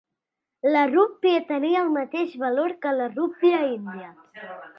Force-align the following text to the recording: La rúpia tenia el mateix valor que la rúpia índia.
La 0.75 0.79
rúpia 0.93 1.43
tenia 1.51 1.83
el 1.85 1.91
mateix 1.99 2.33
valor 2.45 2.75
que 2.87 2.95
la 3.03 3.11
rúpia 3.19 3.61
índia. 3.77 4.11